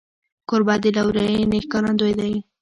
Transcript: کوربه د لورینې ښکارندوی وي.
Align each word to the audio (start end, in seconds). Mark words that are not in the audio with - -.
کوربه 0.49 0.75
د 0.83 0.85
لورینې 0.95 1.59
ښکارندوی 1.65 2.13
وي. 2.19 2.35